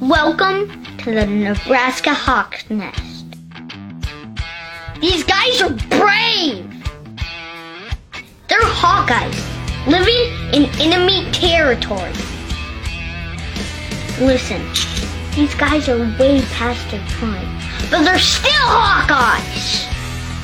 [0.00, 3.24] Welcome to the Nebraska Hawk's Nest.
[5.00, 6.70] These guys are brave.
[8.46, 12.12] They're Hawkeyes living in enemy territory.
[14.20, 14.60] Listen,
[15.34, 17.58] these guys are way past their prime,
[17.90, 19.88] but they're still Hawkeyes.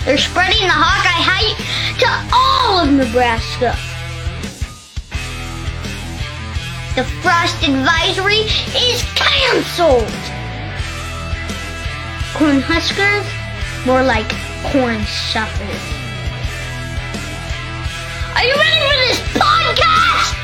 [0.06, 3.76] They're spreading the Hawkeye hype to all of Nebraska.
[6.94, 8.44] The frost advisory
[8.76, 10.12] is canceled.
[12.34, 13.24] Corn Huskers,
[13.86, 14.28] more like
[14.70, 15.82] corn suckers.
[18.36, 20.36] Are you ready for this podcast?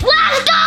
[0.00, 0.61] Let's go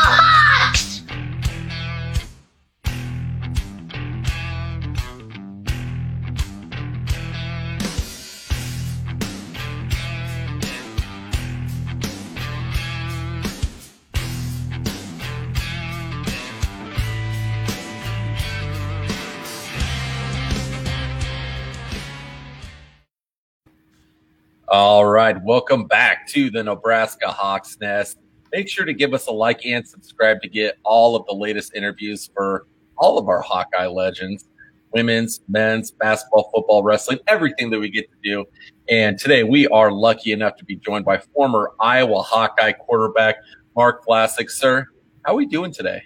[25.26, 28.20] Welcome back to the Nebraska Hawks Nest.
[28.54, 31.73] Make sure to give us a like and subscribe to get all of the latest
[31.73, 32.68] interviews for
[32.99, 34.48] all of our Hawkeye legends
[34.91, 38.46] women's, men's, basketball, football, wrestling, everything that we get to do.
[38.87, 43.37] And today we are lucky enough to be joined by former Iowa Hawkeye quarterback
[43.76, 44.51] Mark Vlasic.
[44.51, 44.85] Sir,
[45.26, 46.03] how are we doing today?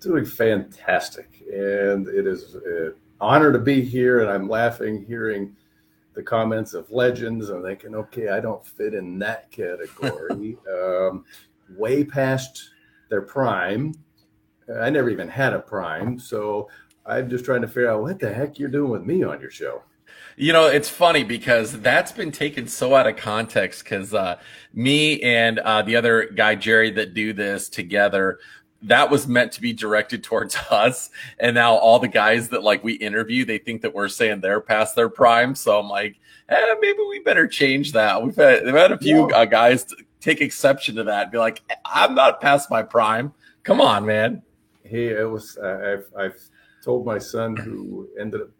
[0.00, 1.42] Doing fantastic.
[1.50, 4.20] And it is an honor to be here.
[4.20, 5.56] And I'm laughing hearing
[6.16, 7.50] the comments of legends.
[7.50, 10.56] I'm thinking, okay, I don't fit in that category.
[10.72, 11.24] um,
[11.76, 12.70] way past
[13.10, 13.94] their prime.
[14.80, 16.18] I never even had a prime.
[16.18, 16.68] So
[17.04, 19.50] I'm just trying to figure out what the heck you're doing with me on your
[19.50, 19.82] show.
[20.38, 24.38] You know, it's funny because that's been taken so out of context because uh,
[24.72, 28.38] me and uh, the other guy, Jerry, that do this together,
[28.86, 31.10] that was meant to be directed towards us.
[31.38, 34.60] And now all the guys that like we interview, they think that we're saying they're
[34.60, 35.54] past their prime.
[35.54, 36.16] So I'm like,
[36.48, 38.22] eh, maybe we better change that.
[38.22, 39.86] We've had, we've had a few uh, guys
[40.20, 43.32] take exception to that and be like, I'm not past my prime.
[43.64, 44.42] Come on, man.
[44.84, 46.40] Hey, it was, uh, I've, I've
[46.82, 48.50] told my son who ended up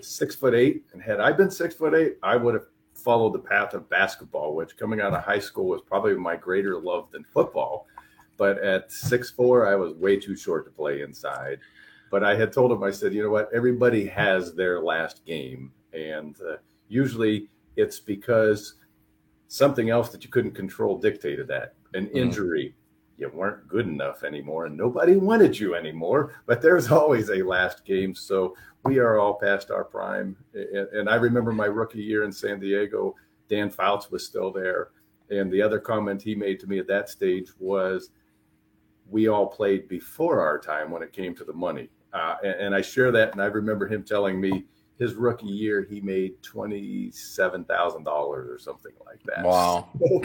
[0.00, 3.38] six foot eight, and had I been six foot eight, I would have followed the
[3.38, 7.24] path of basketball, which coming out of high school was probably my greater love than
[7.24, 7.86] football.
[8.38, 11.58] But at six four, I was way too short to play inside.
[12.10, 13.50] But I had told him, I said, you know what?
[13.52, 16.56] Everybody has their last game, and uh,
[16.88, 18.76] usually it's because
[19.48, 21.74] something else that you couldn't control dictated that.
[21.94, 22.16] An Mm-hmm.
[22.16, 22.74] injury,
[23.18, 26.32] you weren't good enough anymore, and nobody wanted you anymore.
[26.46, 30.36] But there's always a last game, so we are all past our prime.
[30.54, 33.16] And, and I remember my rookie year in San Diego,
[33.48, 34.90] Dan Fouts was still there.
[35.30, 38.10] And the other comment he made to me at that stage was,
[39.10, 41.88] we all played before our time when it came to the money.
[42.12, 43.32] Uh, and, and I share that.
[43.32, 44.64] And I remember him telling me
[44.98, 49.44] his rookie year, he made $27,000 or something like that.
[49.44, 49.88] Wow.
[50.00, 50.22] So,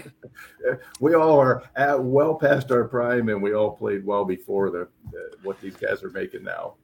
[0.99, 4.87] we all are at well past our prime and we all played well before the,
[5.11, 6.75] the what these guys are making now.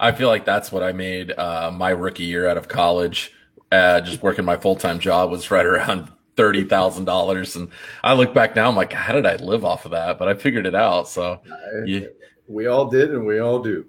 [0.00, 3.32] I feel like that's what I made uh, my rookie year out of college.
[3.70, 7.68] Uh, just working my full time job was right around thirty thousand dollars, and
[8.02, 10.18] I look back now, I'm like, how did I live off of that?
[10.18, 11.08] But I figured it out.
[11.08, 11.40] So,
[11.86, 12.06] yeah.
[12.46, 13.86] We all did, and we all do.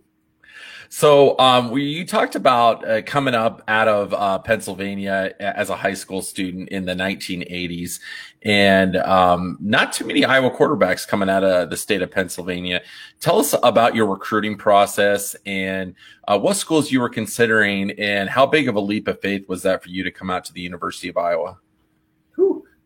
[0.90, 5.76] So, um, we, you talked about uh, coming up out of uh, Pennsylvania as a
[5.76, 8.00] high school student in the 1980s,
[8.44, 12.82] and um, not too many Iowa quarterbacks coming out of the state of Pennsylvania.
[13.20, 15.96] Tell us about your recruiting process and
[16.28, 19.64] uh, what schools you were considering, and how big of a leap of faith was
[19.64, 21.58] that for you to come out to the University of Iowa?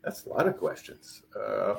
[0.04, 1.24] That's a lot of questions.
[1.36, 1.76] Uh,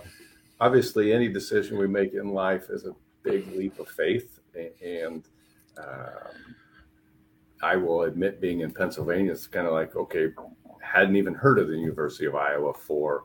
[0.61, 4.41] obviously, any decision we make in life is a big leap of faith,
[4.83, 5.25] and
[5.79, 6.55] um,
[7.63, 10.29] I will admit, being in Pennsylvania, it's kind of like, okay,
[10.83, 13.25] hadn't even heard of the University of Iowa for,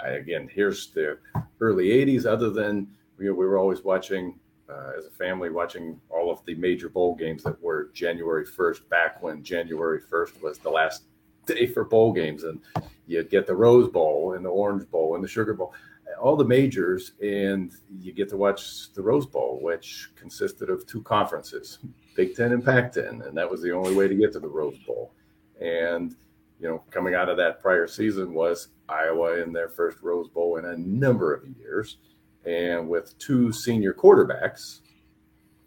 [0.00, 1.18] again, here's the
[1.60, 2.88] early 80s, other than
[3.18, 4.38] you know, we were always watching,
[4.68, 8.88] uh, as a family, watching all of the major bowl games that were January 1st,
[8.88, 11.04] back when January 1st was the last
[11.46, 12.44] day for bowl games.
[12.44, 12.60] And
[13.06, 15.72] you get the Rose Bowl and the Orange Bowl and the Sugar Bowl
[16.20, 21.02] all the majors, and you get to watch the Rose Bowl, which consisted of two
[21.02, 21.78] conferences,
[22.14, 23.22] Big Ten and Pac 10.
[23.22, 25.12] And that was the only way to get to the Rose Bowl.
[25.60, 26.14] And,
[26.60, 30.56] you know, coming out of that prior season was Iowa in their first Rose Bowl
[30.56, 31.98] in a number of years.
[32.44, 34.80] And with two senior quarterbacks,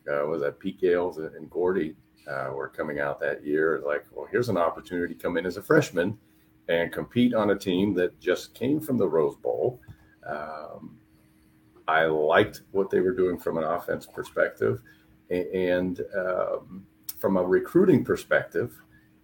[0.09, 1.95] uh, was that Pete Gales and Gordy
[2.27, 3.81] uh, were coming out that year.
[3.86, 6.18] Like, well, here's an opportunity to come in as a freshman
[6.69, 9.81] and compete on a team that just came from the Rose Bowl.
[10.25, 10.98] Um,
[11.88, 14.81] I liked what they were doing from an offense perspective.
[15.31, 16.86] And um,
[17.18, 18.80] from a recruiting perspective,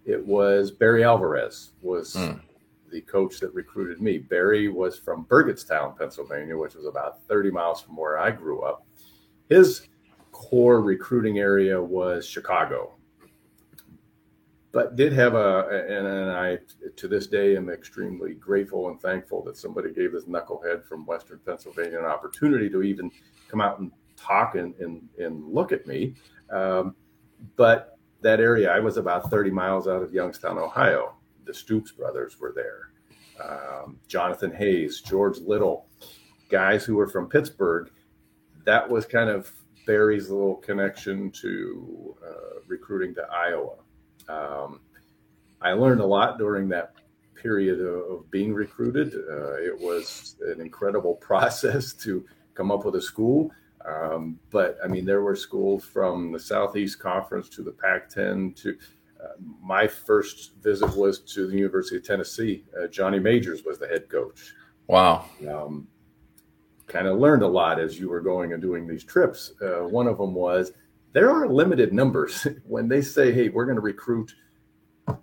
[0.06, 2.42] it was Barry Alvarez was mm.
[2.92, 4.18] the coach that recruited me.
[4.18, 8.86] Barry was from Burgettstown, Pennsylvania, which was about 30 miles from where I grew up.
[9.50, 9.88] His
[10.32, 12.96] core recruiting area was Chicago,
[14.76, 16.58] but did have a and, and, I
[16.98, 21.40] to this day am extremely grateful and thankful that somebody gave this knucklehead from Western
[21.46, 23.10] Pennsylvania an opportunity to even
[23.48, 26.16] come out and talk and and, and look at me.
[26.50, 26.94] Um,
[27.56, 31.16] but that area, I was about 30 miles out of Youngstown, Ohio.
[31.46, 32.92] The Stoops brothers were there.
[33.42, 35.88] Um, Jonathan Hayes, George Little,
[36.50, 37.92] guys who were from Pittsburgh.
[38.66, 39.50] That was kind of
[39.88, 43.76] Barry's little connection to uh, recruiting to Iowa.
[44.28, 44.80] Um,
[45.62, 46.94] I learned a lot during that
[47.36, 49.14] period of, of being recruited.
[49.14, 53.52] Uh, it was an incredible process to come up with a school.
[53.86, 58.54] Um, but I mean, there were schools from the Southeast Conference to the Pac 10
[58.54, 58.76] to
[59.24, 59.28] uh,
[59.62, 62.64] my first visit was to the University of Tennessee.
[62.78, 64.54] Uh, Johnny Majors was the head coach.
[64.88, 65.26] Wow.
[65.48, 65.88] Um,
[66.88, 69.54] kind of learned a lot as you were going and doing these trips.
[69.62, 70.72] Uh, one of them was
[71.16, 72.46] there are limited numbers.
[72.68, 74.36] when they say, hey, we're going to recruit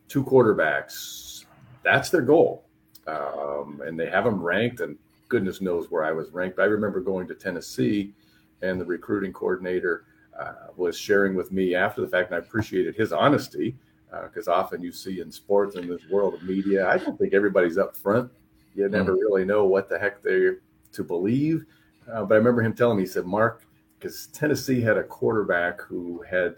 [0.08, 1.44] two quarterbacks,
[1.82, 2.64] that's their goal.
[3.06, 4.96] Um, and they have them ranked, and
[5.28, 6.58] goodness knows where I was ranked.
[6.58, 8.14] I remember going to Tennessee,
[8.62, 10.06] and the recruiting coordinator
[10.38, 13.76] uh, was sharing with me after the fact, and I appreciated his honesty
[14.22, 17.34] because uh, often you see in sports in this world of media, I don't think
[17.34, 18.30] everybody's up front.
[18.74, 19.20] You never mm.
[19.20, 20.58] really know what the heck they're
[20.92, 21.66] to believe.
[22.10, 23.64] Uh, but I remember him telling me, he said, Mark,
[24.02, 26.56] because Tennessee had a quarterback who had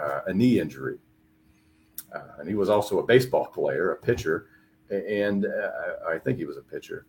[0.00, 0.98] uh, a knee injury.
[2.14, 4.46] Uh, and he was also a baseball player, a pitcher.
[4.90, 7.06] And uh, I think he was a pitcher.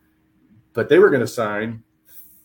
[0.74, 1.84] But they were going to sign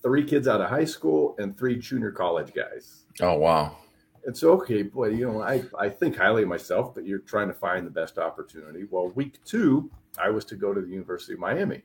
[0.02, 3.04] three kids out of high school and three junior college guys.
[3.20, 3.78] Oh, wow.
[4.26, 7.48] And so, okay, boy, you know, I, I think highly of myself, but you're trying
[7.48, 8.84] to find the best opportunity.
[8.90, 9.90] Well, week two,
[10.22, 11.82] I was to go to the University of Miami.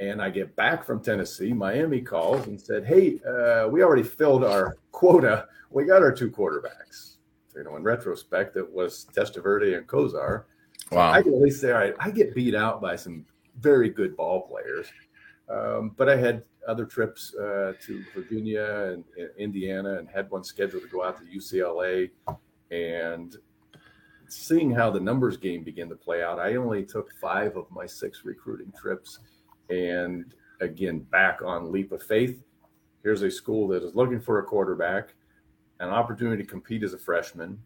[0.00, 1.52] And I get back from Tennessee.
[1.52, 5.46] Miami calls and said, "Hey, uh, we already filled our quota.
[5.70, 7.18] We got our two quarterbacks."
[7.48, 10.44] So, you know, in retrospect, it was Testaverde and Kosar.
[10.92, 11.12] Wow.
[11.12, 13.24] I can at least say, all right, I get beat out by some
[13.58, 14.86] very good ball players.
[15.48, 20.44] Um, but I had other trips uh, to Virginia and, and, Indiana and had one
[20.44, 22.10] scheduled to go out to UCLA.
[22.70, 23.36] And
[24.28, 27.86] seeing how the numbers game began to play out, I only took five of my
[27.86, 29.18] six recruiting trips
[29.70, 32.42] and again, back on leap of faith.
[33.02, 35.14] Here's a school that is looking for a quarterback,
[35.78, 37.58] an opportunity to compete as a freshman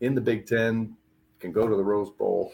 [0.00, 0.96] in the Big Ten,
[1.38, 2.52] can go to the Rose Bowl.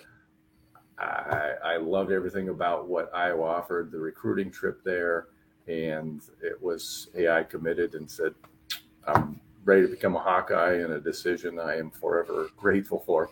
[0.98, 5.28] I, I loved everything about what Iowa offered, the recruiting trip there.
[5.66, 8.34] And it was, hey, I committed and said,
[9.06, 13.30] I'm ready to become a Hawkeye and a decision I am forever grateful for.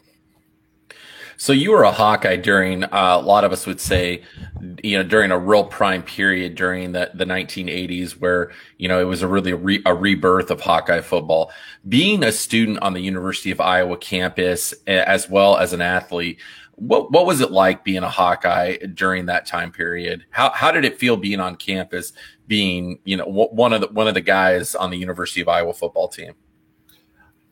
[1.38, 4.22] So you were a Hawkeye during uh, a lot of us would say,
[4.82, 9.04] you know, during a real prime period during the, the 1980s where, you know, it
[9.04, 11.50] was a really re- a rebirth of Hawkeye football.
[11.88, 16.38] Being a student on the University of Iowa campus as well as an athlete,
[16.76, 20.24] what what was it like being a Hawkeye during that time period?
[20.30, 22.12] How how did it feel being on campus,
[22.46, 25.72] being you know one of the one of the guys on the University of Iowa
[25.72, 26.34] football team?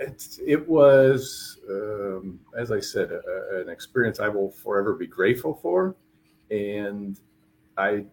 [0.04, 5.54] It, it was, um, as I said, a, an experience I will forever be grateful
[5.62, 5.96] for.
[6.50, 7.18] And
[7.78, 8.04] I,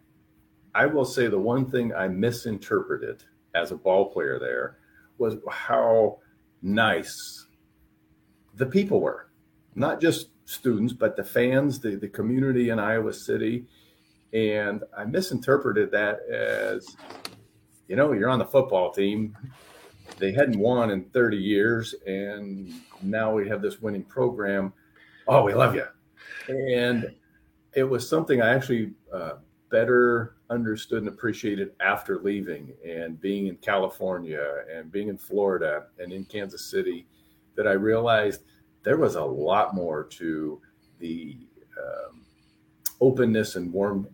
[0.74, 3.24] I will say the one thing I misinterpreted
[3.56, 4.78] as a ball player there
[5.18, 6.20] was how
[6.62, 7.48] nice
[8.56, 9.30] the people were,
[9.76, 13.66] not just students, but the fans, the, the community in Iowa City.
[14.34, 16.96] And I misinterpreted that as,
[17.88, 19.36] you know, you're on the football team
[20.18, 24.74] they hadn't won in 30 years, and now we have this winning program.
[25.28, 25.86] Oh, we love you.
[26.48, 27.14] And
[27.74, 29.34] it was something I actually uh,
[29.70, 36.12] better understood and appreciated after leaving and being in California and being in Florida and
[36.12, 37.08] in Kansas City
[37.56, 38.44] that I realized
[38.84, 40.62] there was a lot more to
[41.00, 41.38] the
[41.78, 42.22] um,
[43.00, 44.08] openness and warm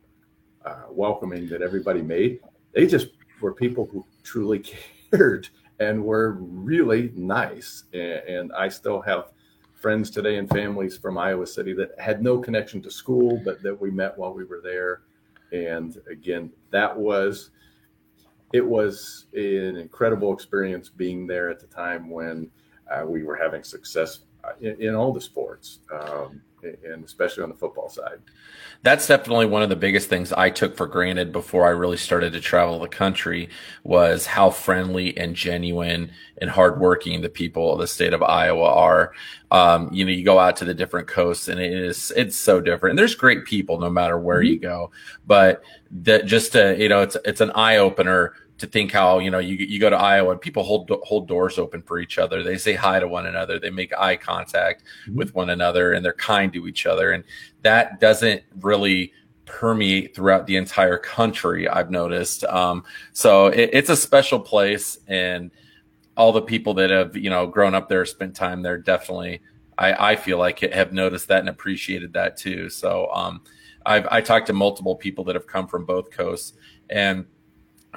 [0.65, 2.39] uh, welcoming that everybody made.
[2.73, 3.07] They just
[3.41, 4.59] were people who truly
[5.11, 7.83] cared and were really nice.
[7.93, 9.31] And, I still have
[9.73, 13.79] friends today and families from Iowa City that had no connection to school, but that
[13.79, 15.01] we met while we were there.
[15.51, 17.51] And again, that was
[18.53, 22.49] it was an incredible experience being there at the time when
[22.89, 24.21] uh, we were having success.
[24.61, 28.19] in, in all the sports, um, and especially on the football side.
[28.83, 32.33] That's definitely one of the biggest things I took for granted before I really started
[32.33, 33.49] to travel the country
[33.83, 39.13] was how friendly and genuine and hardworking the people of the state of Iowa are.
[39.49, 42.61] Um, you know, you go out to the different coasts and it is, it's so
[42.61, 42.91] different.
[42.91, 44.53] And there's great people no matter where mm-hmm.
[44.53, 44.91] you go,
[45.25, 49.29] but that just to, you know, it's, it's an eye opener to think how you
[49.29, 52.43] know you you go to Iowa and people hold hold doors open for each other.
[52.43, 53.59] They say hi to one another.
[53.59, 55.17] They make eye contact mm-hmm.
[55.17, 57.11] with one another, and they're kind to each other.
[57.11, 57.23] And
[57.61, 59.13] that doesn't really
[59.45, 61.69] permeate throughout the entire country.
[61.69, 62.43] I've noticed.
[62.45, 62.83] Um,
[63.13, 65.51] so it, it's a special place, and
[66.15, 69.41] all the people that have you know grown up there, spent time there, definitely.
[69.77, 72.67] I, I feel like it have noticed that and appreciated that too.
[72.69, 73.41] So um,
[73.85, 76.53] I've I talked to multiple people that have come from both coasts
[76.89, 77.25] and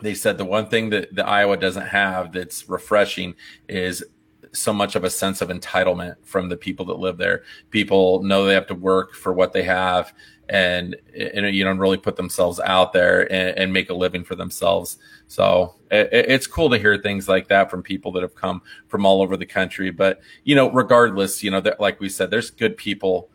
[0.02, 3.34] they said the one thing that the Iowa doesn't have that's refreshing
[3.68, 4.04] is
[4.52, 7.44] so much of a sense of entitlement from the people that live there.
[7.70, 10.12] People know they have to work for what they have
[10.48, 14.34] and, and you know, really put themselves out there and, and make a living for
[14.34, 14.98] themselves.
[15.28, 19.06] So it, it's cool to hear things like that from people that have come from
[19.06, 19.90] all over the country.
[19.90, 23.30] But, you know, regardless, you know, like we said, there's good people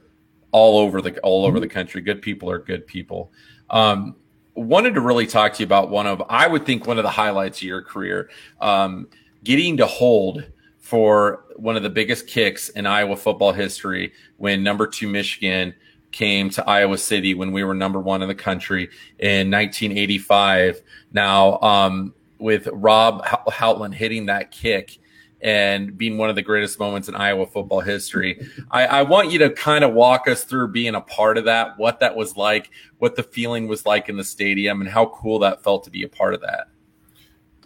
[0.51, 2.01] all over the, all over the country.
[2.01, 3.31] Good people are good people.
[3.69, 4.17] Um,
[4.55, 7.09] wanted to really talk to you about one of I would think one of the
[7.09, 8.29] highlights of your career,
[8.61, 9.07] um,
[9.43, 10.45] getting to hold
[10.79, 15.73] for one of the biggest kicks in Iowa football history when number two Michigan
[16.11, 18.83] came to Iowa City when we were number one in the country
[19.19, 20.81] in 1985.
[21.11, 24.99] Now, um, with Rob Houghtlin hitting that kick
[25.45, 28.49] and being one of the greatest moments in Iowa football history.
[28.71, 31.77] I, I, want you to kind of walk us through being a part of that,
[31.77, 35.37] what that was like, what the feeling was like in the stadium, and how cool
[35.39, 36.69] that felt to be a part of that.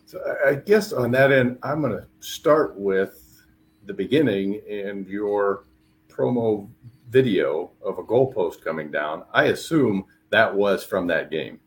[0.06, 3.42] So I guess on that end, I'm going to start with
[3.86, 5.64] the beginning and your
[6.10, 6.70] promo
[7.10, 9.24] video of a goalpost coming down.
[9.34, 11.62] I assume that was from that game.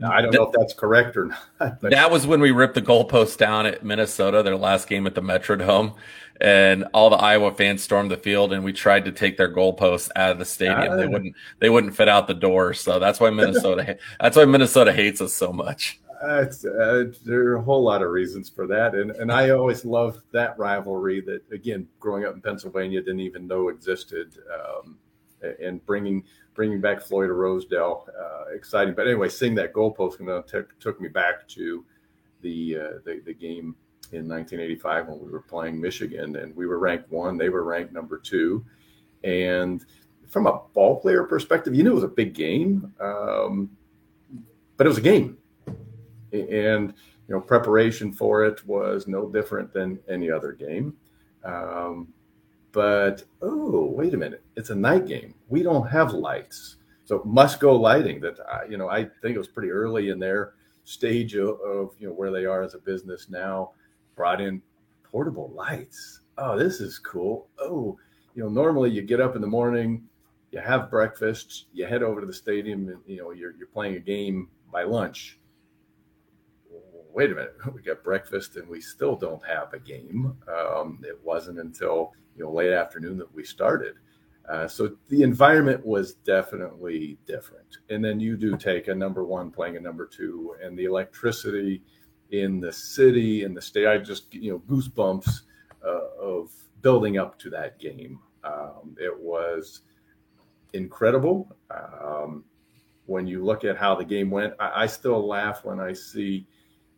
[0.00, 1.38] Now, I don't know if that's correct or not.
[1.80, 1.90] But.
[1.90, 5.20] That was when we ripped the goalpost down at Minnesota, their last game at the
[5.20, 5.94] Metrodome,
[6.40, 10.08] and all the Iowa fans stormed the field, and we tried to take their goalposts
[10.16, 10.96] out of the stadium.
[10.96, 11.36] They wouldn't.
[11.58, 13.98] They wouldn't fit out the door, so that's why Minnesota.
[14.20, 16.00] that's why Minnesota hates us so much.
[16.22, 16.46] Uh,
[16.80, 20.22] uh, there are a whole lot of reasons for that, and and I always loved
[20.32, 21.20] that rivalry.
[21.20, 24.32] That again, growing up in Pennsylvania, didn't even know existed,
[24.82, 24.96] um,
[25.62, 28.94] and bringing bringing back Floyd of Rosedale, uh, exciting.
[28.94, 31.84] But anyway, seeing that goalpost took, took me back to
[32.42, 33.76] the, uh, the, the game
[34.12, 37.36] in 1985 when we were playing Michigan, and we were ranked one.
[37.36, 38.64] They were ranked number two,
[39.22, 39.84] and
[40.28, 43.70] from a ball player perspective, you knew it was a big game, um,
[44.76, 45.38] but it was a game,
[46.32, 46.94] and
[47.28, 50.96] you know preparation for it was no different than any other game.
[51.44, 52.08] Um,
[52.72, 55.34] but oh, wait a minute, it's a night game.
[55.50, 58.20] We don't have lights, so Musco Lighting.
[58.20, 60.54] That I, you know, I think it was pretty early in their
[60.84, 63.72] stage of, of you know where they are as a business now.
[64.16, 64.62] Brought in
[65.02, 66.20] portable lights.
[66.38, 67.48] Oh, this is cool.
[67.58, 67.98] Oh,
[68.34, 70.04] you know, normally you get up in the morning,
[70.52, 73.96] you have breakfast, you head over to the stadium, and you know you're you're playing
[73.96, 75.40] a game by lunch
[77.12, 80.36] wait a minute, we got breakfast and we still don't have a game.
[80.48, 83.94] Um, it wasn't until you know late afternoon that we started.
[84.50, 87.78] Uh, so the environment was definitely different.
[87.88, 91.84] And then you do take a number one playing a number two, and the electricity
[92.30, 93.86] in the city and the state.
[93.86, 95.42] I just you know goosebumps
[95.86, 96.50] uh, of
[96.82, 98.18] building up to that game.
[98.42, 99.82] Um, it was
[100.72, 101.56] incredible.
[101.70, 102.44] Um,
[103.06, 106.46] when you look at how the game went, I, I still laugh when I see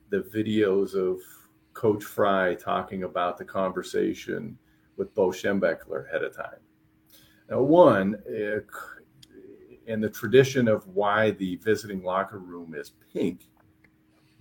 [0.08, 1.20] the videos of
[1.74, 4.56] Coach Fry talking about the conversation
[4.96, 6.60] with Bo Schembechler ahead of time.
[7.52, 8.16] Now, one,
[9.86, 13.50] in the tradition of why the visiting locker room is pink,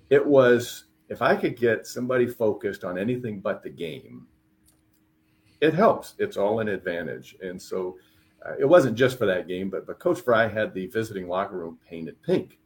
[0.09, 4.27] it was if I could get somebody focused on anything but the game,
[5.59, 6.13] it helps.
[6.19, 7.35] It's all an advantage.
[7.41, 7.97] And so
[8.45, 11.57] uh, it wasn't just for that game, but, but Coach Fry had the visiting locker
[11.57, 12.59] room painted pink.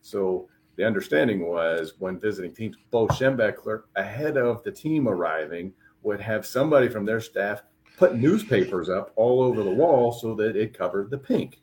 [0.00, 5.72] So the understanding was when visiting teams, Bo Schembechler, ahead of the team arriving,
[6.04, 7.64] would have somebody from their staff
[7.96, 11.60] put newspapers up all over the wall so that it covered the pink.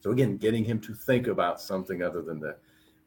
[0.00, 2.56] So again, getting him to think about something other than the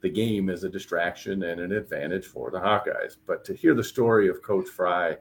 [0.01, 3.17] the game as a distraction and an advantage for the Hawkeyes.
[3.25, 5.17] But to hear the story of Coach Fry,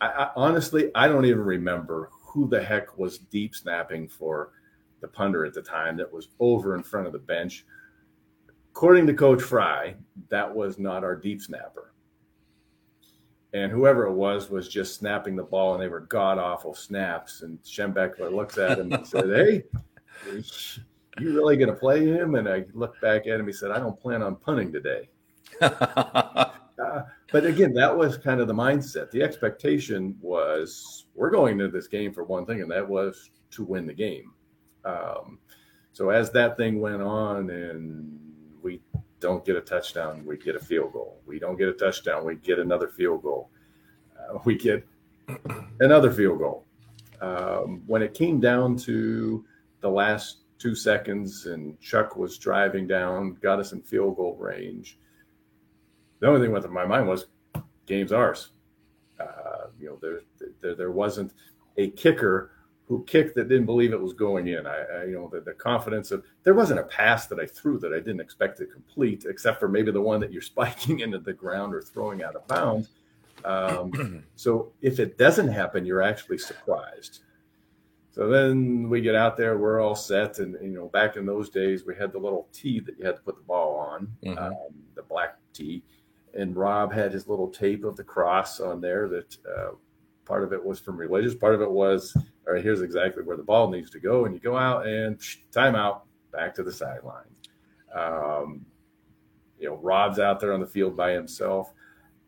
[0.00, 4.52] I, I, honestly I don't even remember who the heck was deep snapping for
[5.00, 7.64] the punter at the time that was over in front of the bench.
[8.70, 9.96] According to Coach Fry,
[10.28, 11.92] that was not our deep snapper
[13.52, 17.42] and whoever it was was just snapping the ball, and they were god awful snaps.
[17.42, 19.64] And Schembechler looks at him and said, "Hey,
[21.18, 23.46] you really going to play him?" And I looked back at him.
[23.46, 25.08] He said, "I don't plan on punting today."
[25.62, 26.50] uh,
[27.32, 29.10] but again, that was kind of the mindset.
[29.10, 33.64] The expectation was we're going to this game for one thing, and that was to
[33.64, 34.32] win the game.
[34.84, 35.38] Um,
[35.92, 38.18] so as that thing went on, and
[38.62, 38.80] we
[39.20, 41.20] don't get a touchdown, we get a field goal.
[41.26, 43.50] We don't get a touchdown, we get another field goal.
[44.18, 44.86] Uh, we get
[45.80, 46.64] another field goal.
[47.20, 49.44] Um, when it came down to
[49.80, 54.98] the last two seconds and Chuck was driving down, got us in field goal range,
[56.20, 57.26] the only thing went through my mind was
[57.86, 58.50] game's ours.
[59.20, 60.20] Uh, you know, there,
[60.60, 61.32] there, there wasn't
[61.76, 62.52] a kicker
[62.88, 64.66] who kicked that didn't believe it was going in.
[64.66, 67.78] I, I, you know, the, the confidence of there wasn't a pass that I threw
[67.80, 71.18] that I didn't expect to complete, except for maybe the one that you're spiking into
[71.18, 72.88] the ground or throwing out of bounds.
[73.44, 77.20] Um, so if it doesn't happen, you're actually surprised.
[78.10, 81.50] So then we get out there, we're all set, and you know, back in those
[81.50, 84.38] days, we had the little tee that you had to put the ball on, mm-hmm.
[84.38, 85.84] um, the black tee,
[86.34, 89.36] and Rob had his little tape of the cross on there that.
[89.46, 89.72] Uh,
[90.28, 92.14] part of it was from religious part of it was
[92.46, 94.26] all right, here's exactly where the ball needs to go.
[94.26, 95.18] And you go out and
[95.52, 97.24] timeout, back to the sideline.
[97.94, 98.64] Um,
[99.58, 101.72] you know, Rob's out there on the field by himself.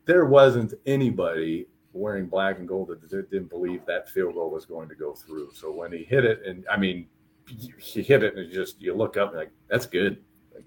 [0.05, 4.89] There wasn't anybody wearing black and gold that didn't believe that field goal was going
[4.89, 5.51] to go through.
[5.53, 7.07] So when he hit it, and I mean,
[7.79, 10.21] he hit it, and you just you look up and like that's good,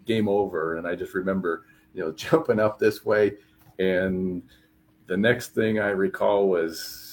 [0.04, 0.76] game over.
[0.76, 3.34] And I just remember, you know, jumping up this way,
[3.78, 4.42] and
[5.06, 7.03] the next thing I recall was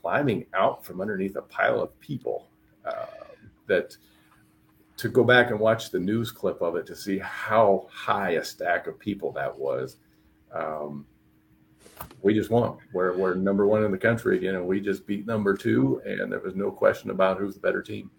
[0.00, 2.48] climbing out from underneath a pile of people
[2.84, 3.06] uh,
[3.66, 3.96] that
[4.96, 8.44] to go back and watch the news clip of it to see how high a
[8.44, 9.96] stack of people that was.
[10.52, 11.06] Um,
[12.22, 12.78] we just won.
[12.92, 16.32] We're, we're number one in the country again, and we just beat number two, and
[16.32, 18.10] there was no question about who's the better team.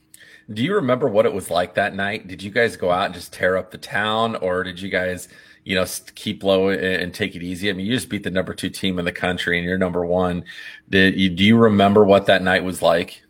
[0.52, 2.28] Do you remember what it was like that night?
[2.28, 5.28] Did you guys go out and just tear up the town, or did you guys–
[5.70, 5.86] you know,
[6.16, 7.70] keep low and take it easy.
[7.70, 10.06] I mean, you just beat the number two team in the country and you're number
[10.06, 10.43] one.
[10.89, 13.22] Did you, do you remember what that night was like?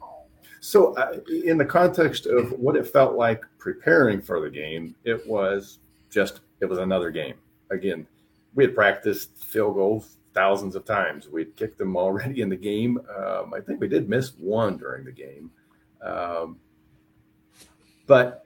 [0.61, 5.27] So, uh, in the context of what it felt like preparing for the game, it
[5.27, 7.35] was just, it was another game.
[7.71, 8.07] Again,
[8.55, 11.27] we had practiced field goals thousands of times.
[11.27, 12.99] We'd kicked them already in the game.
[13.17, 15.51] Um, I think we did miss one during the game.
[16.01, 16.57] Um,
[18.09, 18.43] but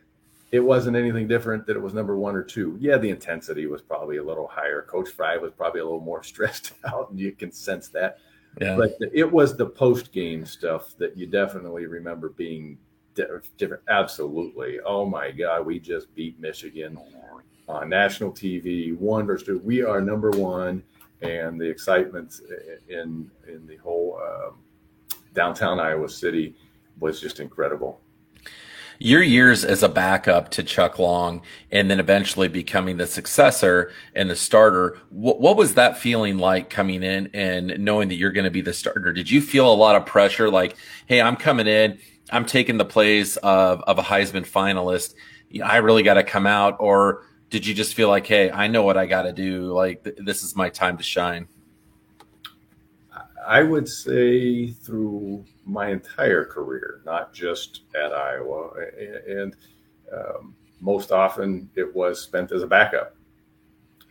[0.52, 2.78] it wasn't anything different that it was number one or two.
[2.80, 4.84] Yeah, the intensity was probably a little higher.
[4.84, 8.20] Coach Fry was probably a little more stressed out, and you can sense that.
[8.62, 8.76] Yeah.
[8.76, 12.78] But it was the post game stuff that you definitely remember being
[13.16, 13.82] different.
[13.88, 14.80] Absolutely.
[14.82, 17.00] Oh my God, we just beat Michigan
[17.68, 19.62] on national TV, one versus two.
[19.64, 20.84] We are number one,
[21.22, 22.42] and the excitement
[22.90, 24.58] in in the whole um,
[25.34, 26.54] downtown Iowa City
[27.00, 28.02] was just incredible
[29.00, 34.30] your years as a backup to Chuck Long and then eventually becoming the successor and
[34.30, 38.46] the starter, what, what was that feeling like coming in and knowing that you're going
[38.46, 39.12] to be the starter?
[39.14, 40.76] Did you feel a lot of pressure like,
[41.08, 42.00] hey, I'm coming in,
[42.32, 45.14] I'm taking the place of, of a Heisman finalist.
[45.64, 46.78] I really got to come out.
[46.80, 49.72] Or did you just feel like, hey, I know what I got to do?
[49.74, 51.48] Like, th- this is my time to shine?
[53.48, 58.72] I would say through my entire career, not just at Iowa.
[59.28, 59.56] And
[60.12, 63.16] um, most often it was spent as a backup.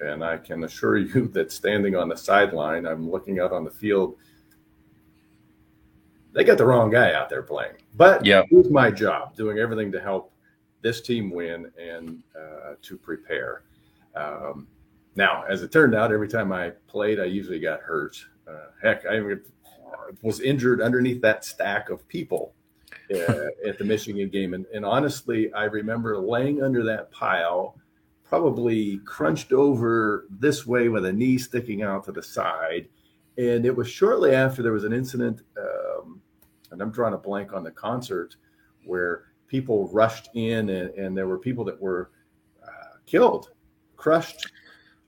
[0.01, 3.71] And I can assure you that standing on the sideline, I'm looking out on the
[3.71, 4.17] field.
[6.33, 7.77] They got the wrong guy out there playing.
[7.95, 8.43] But yeah.
[8.51, 10.33] it was my job, doing everything to help
[10.81, 13.63] this team win and uh, to prepare.
[14.17, 14.67] Um,
[15.15, 18.17] now, as it turned out, every time I played, I usually got hurt.
[18.49, 19.21] Uh, heck, I
[20.23, 22.55] was injured underneath that stack of people
[23.15, 24.55] uh, at the Michigan game.
[24.55, 27.77] And, and honestly, I remember laying under that pile,
[28.25, 32.89] probably crunched over this way with a knee sticking out to the side.
[33.39, 36.21] And it was shortly after there was an incident, um,
[36.71, 38.37] and I'm drawing a blank on the concert,
[38.85, 42.11] where people rushed in and, and there were people that were
[42.63, 43.51] uh, killed,
[43.97, 44.51] crushed,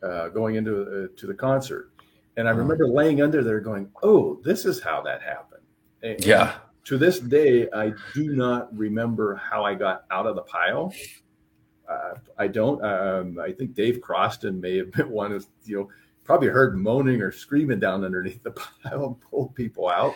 [0.02, 1.90] uh, going into uh, to the concert.
[2.36, 2.58] And I mm.
[2.58, 5.62] remember laying under there going, oh, this is how that happened.
[6.02, 6.56] And yeah.
[6.84, 10.92] To this day, I do not remember how I got out of the pile.
[11.88, 12.84] Uh, I don't.
[12.84, 15.88] Um, I think Dave Croston may have been one of, you know,
[16.24, 18.50] probably heard moaning or screaming down underneath the
[18.82, 20.14] pile and pulled people out.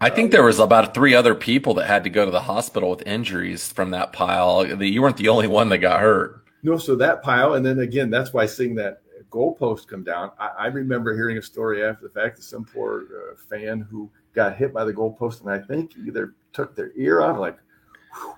[0.00, 2.90] I think there was about three other people that had to go to the hospital
[2.90, 4.66] with injuries from that pile.
[4.66, 6.44] You weren't the only one that got hurt.
[6.64, 9.01] No, so that pile, and then again, that's why seeing that
[9.32, 13.04] goalpost come down, I, I, remember hearing a story after the fact of some poor
[13.04, 17.20] uh, fan who got hit by the goalpost, and I think either took their ear
[17.22, 17.58] off, like,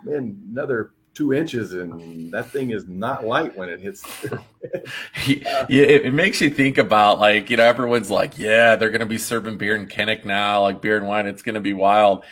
[0.05, 4.05] man, another two inches, and that thing is not light when it hits.
[5.27, 9.07] yeah, it, it, makes you think about like you know everyone's like, yeah, they're gonna
[9.07, 11.27] be serving beer and Kinnick now, like beer and wine.
[11.27, 12.25] It's gonna be wild.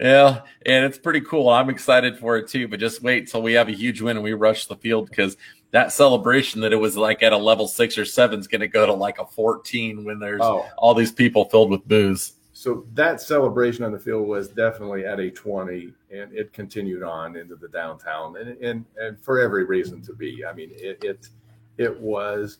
[0.00, 1.50] Yeah, and it's pretty cool.
[1.50, 2.68] I'm excited for it too.
[2.68, 5.36] But just wait till we have a huge win and we rush the field because
[5.72, 8.68] that celebration that it was like at a level six or seven is going to
[8.68, 10.66] go to like a 14 when there's oh.
[10.78, 12.32] all these people filled with booze.
[12.52, 17.36] So that celebration on the field was definitely at a 20, and it continued on
[17.36, 20.44] into the downtown, and and, and for every reason to be.
[20.44, 21.28] I mean, it, it
[21.76, 22.58] it was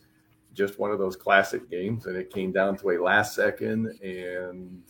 [0.55, 4.83] just one of those classic games, and it came down to a last second, and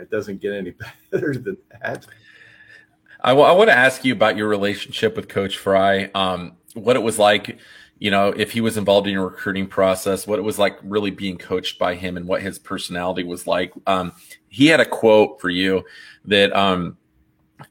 [0.00, 0.74] it doesn't get any
[1.10, 2.06] better than that.
[3.20, 6.10] I, w- I want to ask you about your relationship with Coach Fry.
[6.14, 7.58] Um, what it was like,
[7.98, 11.10] you know, if he was involved in your recruiting process, what it was like really
[11.10, 13.72] being coached by him and what his personality was like.
[13.86, 14.12] Um,
[14.48, 15.84] he had a quote for you
[16.26, 16.96] that um,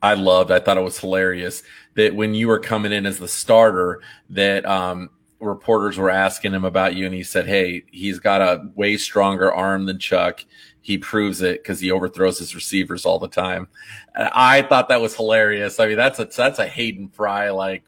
[0.01, 0.51] I loved.
[0.51, 1.63] I thought it was hilarious
[1.95, 5.09] that when you were coming in as the starter, that um,
[5.39, 9.51] reporters were asking him about you, and he said, "Hey, he's got a way stronger
[9.51, 10.43] arm than Chuck.
[10.87, 13.67] He proves it because he overthrows his receivers all the time."
[14.15, 15.81] And I thought that was hilarious.
[15.81, 17.83] I mean, that's a that's a Hayden Fry like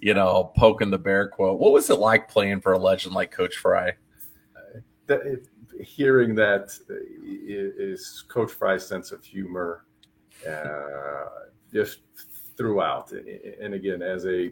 [0.00, 1.60] you know, poking the bear quote.
[1.60, 3.92] What was it like playing for a legend like Coach Fry?
[5.06, 5.46] That,
[5.80, 6.76] hearing that
[7.22, 9.84] is Coach Fry's sense of humor,
[10.48, 11.26] uh,
[11.72, 12.00] just
[12.56, 13.12] throughout.
[13.12, 14.50] And again, as a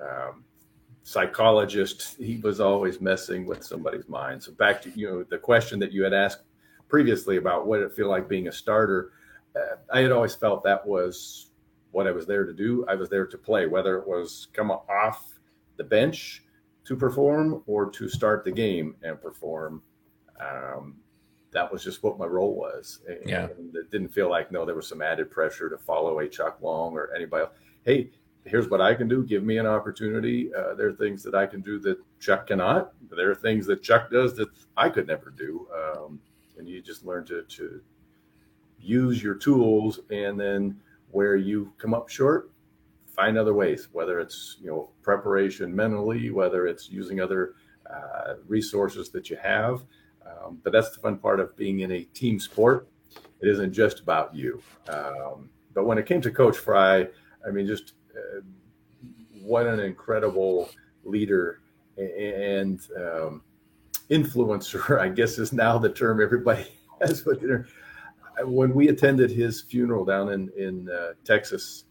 [0.00, 0.44] um,
[1.02, 4.42] psychologist, he was always messing with somebody's mind.
[4.42, 6.42] So back to you know the question that you had asked
[6.92, 9.12] previously about what it feel like being a starter.
[9.56, 11.46] Uh, I had always felt that was
[11.90, 12.84] what I was there to do.
[12.86, 15.40] I was there to play, whether it was come off
[15.78, 16.44] the bench
[16.84, 19.82] to perform or to start the game and perform.
[20.38, 20.96] Um,
[21.52, 23.00] that was just what my role was.
[23.08, 23.46] And, yeah.
[23.74, 26.92] It didn't feel like, no, there was some added pressure to follow a Chuck Long
[26.92, 27.54] or anybody else.
[27.86, 28.10] Hey,
[28.44, 29.24] here's what I can do.
[29.24, 30.54] Give me an opportunity.
[30.54, 32.92] Uh, there are things that I can do that Chuck cannot.
[33.10, 35.66] There are things that Chuck does that I could never do.
[35.74, 36.20] Um,
[36.62, 37.80] and you just learn to, to
[38.80, 40.80] use your tools and then–
[41.12, 42.50] where you come up short,
[43.06, 47.54] find other ways, whether it's you know preparation mentally, whether it's using other
[47.88, 49.84] uh, resources that you have.
[50.26, 52.88] Um, but that's the fun part of being in a team sport.
[53.40, 54.62] It isn't just about you.
[54.88, 57.08] Um, but when it came to Coach Fry,
[57.46, 58.40] I mean, just uh,
[59.42, 60.70] what an incredible
[61.04, 61.60] leader
[61.98, 63.42] and um,
[64.12, 66.66] influencer, I guess is now the term everybody
[67.00, 67.22] has.
[67.22, 67.40] But
[68.44, 71.84] when we attended his funeral down in in uh, Texas,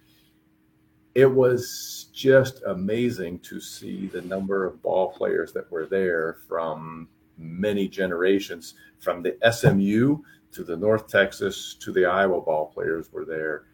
[1.15, 7.09] it was just amazing to see the number of ball players that were there from
[7.37, 10.19] many generations, from the SMU
[10.51, 13.65] to the North Texas to the Iowa ball players were there,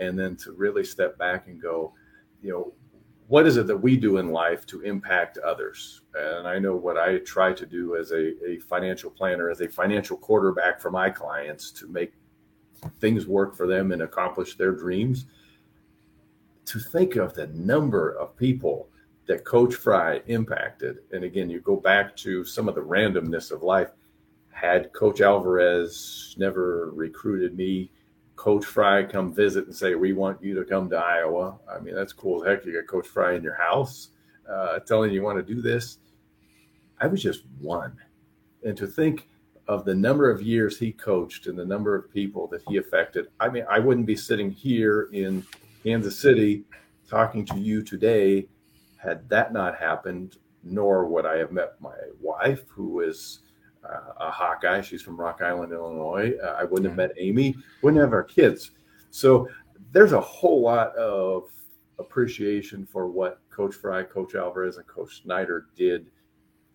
[0.00, 1.94] and then to really step back and go,
[2.42, 2.72] you know,
[3.28, 6.02] what is it that we do in life to impact others?
[6.14, 9.68] And I know what I try to do as a, a financial planner, as a
[9.68, 12.12] financial quarterback for my clients to make
[13.00, 15.26] things work for them and accomplish their dreams.
[16.66, 18.88] To think of the number of people
[19.26, 23.62] that Coach Fry impacted, and again, you go back to some of the randomness of
[23.62, 23.90] life.
[24.50, 27.90] Had Coach Alvarez never recruited me,
[28.42, 31.94] Coach Fry come visit and say, "We want you to come to Iowa." I mean,
[31.94, 32.66] that's cool as heck.
[32.66, 34.08] You got Coach Fry in your house,
[34.50, 35.98] uh, telling you, you want to do this.
[37.00, 37.96] I was just one,
[38.64, 39.28] and to think
[39.68, 43.28] of the number of years he coached and the number of people that he affected.
[43.38, 45.46] I mean, I wouldn't be sitting here in
[45.84, 46.64] Kansas City
[47.08, 48.48] talking to you today
[48.96, 53.41] had that not happened, nor would I have met my wife, who is
[53.84, 54.80] a Hawkeye.
[54.80, 56.34] She's from Rock Island, Illinois.
[56.42, 58.70] Uh, I wouldn't have met Amy, wouldn't have our kids.
[59.10, 59.48] So
[59.92, 61.50] there's a whole lot of
[61.98, 66.10] appreciation for what Coach Fry, Coach Alvarez, and Coach Snyder did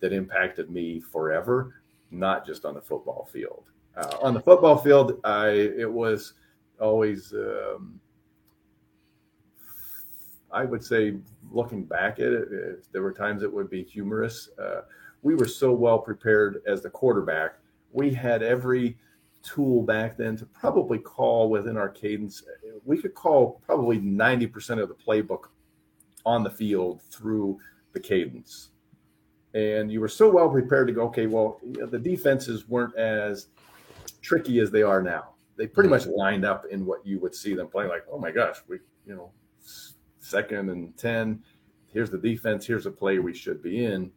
[0.00, 1.74] that impacted me forever
[2.10, 3.64] not just on the football field.
[3.96, 6.34] Uh, on the football field, I it was
[6.80, 8.00] always um,
[10.52, 11.16] I would say
[11.50, 14.48] looking back at it, it, there were times it would be humorous.
[14.58, 14.82] Uh,
[15.22, 17.56] we were so well prepared as the quarterback.
[17.92, 18.98] We had every
[19.42, 22.42] tool back then to probably call within our cadence.
[22.84, 25.48] We could call probably 90% of the playbook
[26.26, 27.58] on the field through
[27.92, 28.70] the cadence
[29.54, 32.94] and you were so well prepared to go, okay, well, you know, the defenses weren't
[32.96, 33.48] as
[34.20, 35.30] tricky as they are now.
[35.56, 37.90] They pretty much lined up in what you would see them playing.
[37.90, 39.32] Like, oh my gosh, we, you know,
[40.20, 41.42] second and ten.
[41.92, 42.66] Here's the defense.
[42.66, 44.12] Here's a play we should be in.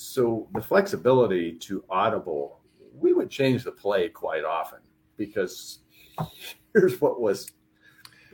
[0.00, 2.60] So the flexibility to audible,
[2.94, 4.78] we would change the play quite often
[5.16, 5.80] because
[6.72, 7.50] here's what was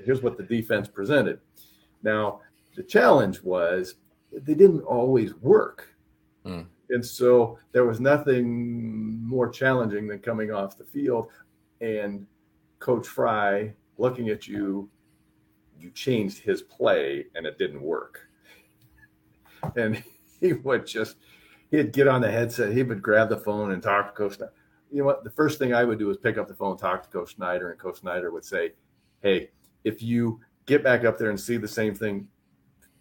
[0.05, 1.40] here's what the defense presented.
[2.03, 2.42] Now
[2.77, 3.94] the challenge was
[4.31, 5.88] they didn't always work.
[6.44, 6.66] Mm.
[6.90, 11.29] And so there was nothing more challenging than coming off the field
[11.81, 12.27] and
[12.79, 14.90] Coach Fry looking at you,
[15.81, 18.29] you changed his play and it didn't work.
[19.77, 20.05] And
[20.40, 21.16] he would just,
[21.77, 24.53] he'd get on the headset, he would grab the phone and talk to Coach Snyder.
[24.91, 25.25] You know what?
[25.25, 27.71] The first thing I would do is pick up the phone, talk to Coach Snyder,
[27.71, 28.73] and Coach Snyder would say,
[29.23, 29.51] Hey,
[29.85, 32.29] if you get back up there and see the same thing,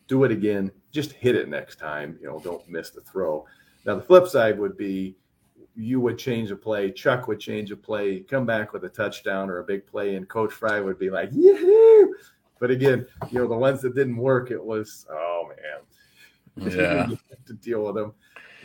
[0.08, 0.72] do it again.
[0.92, 2.18] Just hit it next time.
[2.22, 3.46] You know, don't miss the throw.
[3.86, 5.16] Now, the flip side would be
[5.76, 9.50] you would change a play, Chuck would change a play, come back with a touchdown
[9.50, 12.04] or a big play, and Coach Fry would be like, yeah.
[12.60, 15.50] But again, you know, the ones that didn't work, it was, oh
[16.58, 17.08] man, yeah,
[17.48, 18.14] to deal with them.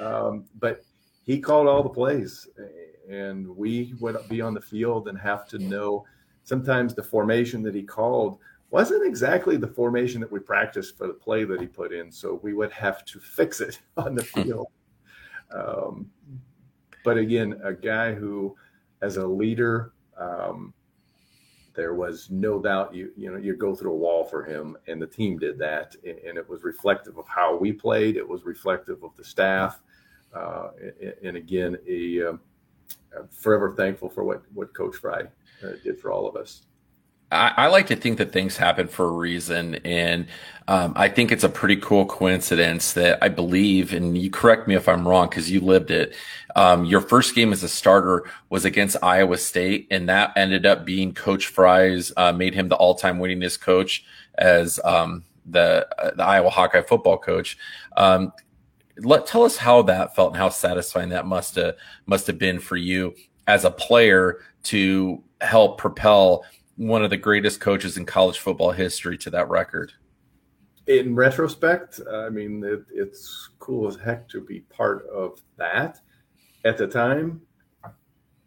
[0.00, 0.84] Um, but
[1.24, 2.48] he called all the plays,
[3.08, 6.04] and we would be on the field and have to know.
[6.44, 8.38] Sometimes the formation that he called
[8.70, 12.40] wasn't exactly the formation that we practiced for the play that he put in, so
[12.42, 14.68] we would have to fix it on the field.
[15.50, 16.10] Um,
[17.04, 18.56] but again, a guy who,
[19.00, 20.74] as a leader, um,
[21.74, 25.00] there was no doubt you you know you go through a wall for him, and
[25.00, 28.16] the team did that, and it was reflective of how we played.
[28.16, 29.80] It was reflective of the staff,
[30.34, 30.68] uh,
[31.22, 32.40] and, again, a, um,
[33.30, 35.22] forever thankful for what what Coach Fry
[35.62, 36.62] uh, did for all of us.
[37.30, 39.74] I, I, like to think that things happen for a reason.
[39.84, 40.28] And
[40.66, 44.74] um, I think it's a pretty cool coincidence that I believe, and you correct me
[44.74, 46.14] if I'm wrong because you lived it.
[46.56, 50.86] Um, your first game as a starter was against Iowa State, and that ended up
[50.86, 54.04] being Coach Fry's, uh, made him the all time winningest coach
[54.36, 57.58] as um, the, uh, the Iowa Hawkeye football coach.
[57.96, 58.32] Um,
[59.00, 62.58] let tell us how that felt and how satisfying that must have must have been
[62.58, 63.14] for you
[63.46, 66.44] as a player to help propel
[66.76, 69.92] one of the greatest coaches in college football history to that record.
[70.86, 76.00] In retrospect, I mean, it, it's cool as heck to be part of that.
[76.64, 77.42] At the time,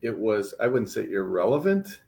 [0.01, 2.01] it was, I wouldn't say irrelevant.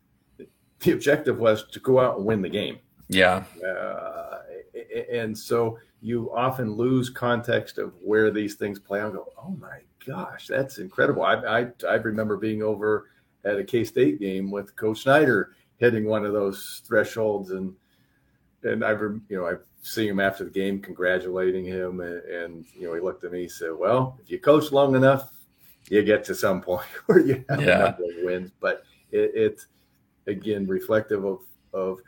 [0.79, 2.79] The objective was to go out and win the game.
[3.09, 3.43] Yeah.
[3.65, 4.39] Uh,
[5.11, 9.13] and so you often lose context of where these things play out.
[9.13, 11.23] go, oh my gosh, that's incredible.
[11.23, 13.09] I, I, I remember being over
[13.45, 17.73] at a K State game with Coach Snyder hitting one of those thresholds and
[18.63, 22.87] and I've you know I've seen him after the game congratulating him and, and you
[22.87, 25.31] know he looked at me and said, "Well, if you coach long enough,
[25.89, 27.75] you get to some point where you have yeah.
[27.75, 29.67] a number of wins." But it, it's
[30.27, 31.39] again reflective of
[31.73, 31.99] of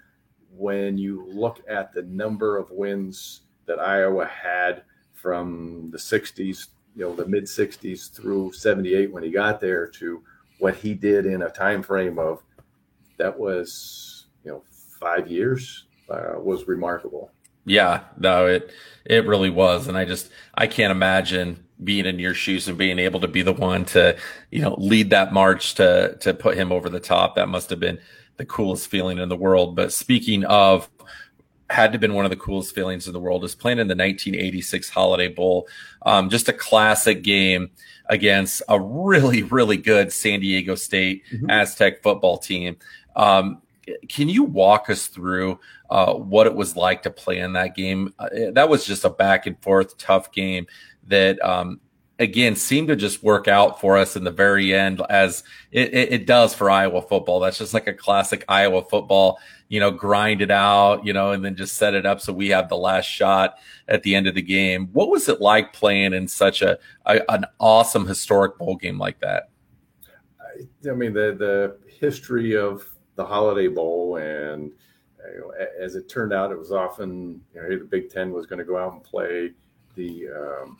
[0.57, 7.03] when you look at the number of wins that Iowa had from the 60s, you
[7.03, 10.23] know, the mid 60s through 78 when he got there to
[10.59, 12.41] what he did in a time frame of
[13.17, 14.63] that was you know
[14.99, 17.31] five years uh, was remarkable.
[17.65, 18.71] Yeah, no, it
[19.05, 22.99] it really was, and I just I can't imagine being in your shoes and being
[22.99, 24.17] able to be the one to
[24.51, 27.35] you know lead that march to to put him over the top.
[27.35, 27.99] That must have been
[28.37, 29.75] the coolest feeling in the world.
[29.75, 30.89] But speaking of
[31.69, 33.87] had to have been one of the coolest feelings in the world is playing in
[33.87, 35.67] the 1986 Holiday Bowl.
[36.05, 37.71] Um, just a classic game
[38.07, 41.49] against a really, really good San Diego State mm-hmm.
[41.49, 42.77] Aztec football team.
[43.15, 43.61] Um,
[44.09, 48.13] can you walk us through uh, what it was like to play in that game?
[48.19, 50.67] Uh, that was just a back and forth tough game
[51.07, 51.79] that, um,
[52.19, 56.13] again, seemed to just work out for us in the very end, as it, it,
[56.13, 57.39] it, does for Iowa football.
[57.39, 61.43] That's just like a classic Iowa football, you know, grind it out, you know, and
[61.43, 64.35] then just set it up so we have the last shot at the end of
[64.35, 64.89] the game.
[64.93, 69.19] What was it like playing in such a, a an awesome historic bowl game like
[69.19, 69.49] that?
[70.89, 74.71] I mean, the the history of the Holiday Bowl, and
[75.33, 78.45] you know, as it turned out, it was often you know, the Big Ten was
[78.45, 79.51] going to go out and play
[79.95, 80.77] the um,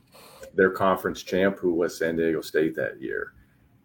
[0.55, 3.33] their conference champ, who was San Diego State that year,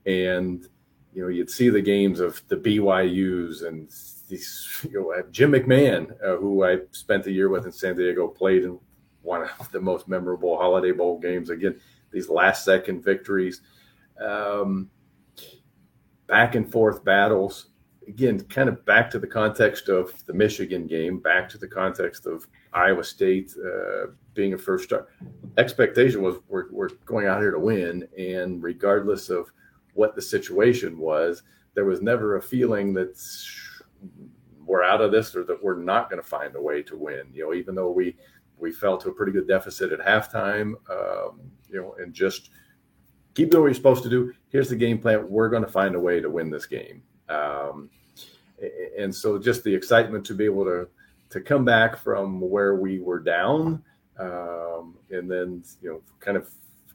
[0.06, 0.66] and
[1.12, 3.88] you know you'd see the games of the BYU's and
[4.28, 8.28] these you know Jim McMahon, uh, who I spent a year with in San Diego,
[8.28, 8.78] played in
[9.22, 11.50] one of the most memorable Holiday Bowl games.
[11.50, 11.78] Again,
[12.11, 13.62] these last second victories.
[14.20, 14.90] Um,
[16.26, 17.70] back and forth battles
[18.11, 22.26] again, kind of back to the context of the Michigan game, back to the context
[22.26, 25.09] of Iowa State uh, being a first start.
[25.61, 29.53] Expectation was we're, we're going out here to win, and regardless of
[29.94, 31.42] what the situation was,
[31.75, 33.20] there was never a feeling that
[34.64, 37.25] we're out of this or that we're not going to find a way to win.
[37.33, 38.16] You know, even though we
[38.59, 42.51] we fell to a pretty good deficit at halftime, um, you know, and just–
[43.35, 44.33] keep doing what you're supposed to do.
[44.49, 45.29] Here's the game plan.
[45.29, 47.03] We're going to find a way to win this game.
[47.29, 47.90] Um,
[48.99, 50.88] and so just the excitement to be able to
[51.31, 53.85] to come back from where we were down
[54.20, 56.50] um, and then you know kind of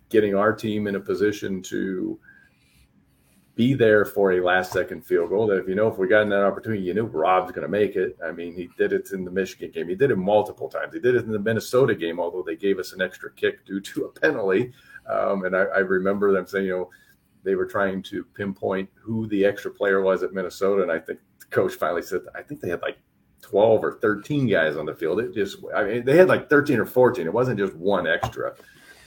[0.10, 2.20] getting our team in a position to
[3.56, 6.22] be there for a last second field goal that if you know if we got
[6.22, 8.18] in that opportunity you knew rob's going to make it.
[8.24, 9.88] I mean he did it in the michigan game.
[9.88, 10.94] He did it multiple times.
[10.94, 13.80] He did it in the minnesota game although they gave us an extra kick due
[13.82, 14.72] to a penalty.
[15.10, 16.90] Um, and I, I, remember them saying you know
[17.44, 20.84] they were trying to pinpoint who the extra player was at minnesota.
[20.84, 22.98] And i think the coach finally said i think they had like
[23.46, 26.80] 12 or 13 guys on the field it just i mean they had like 13
[26.80, 28.54] or 14 it wasn't just one extra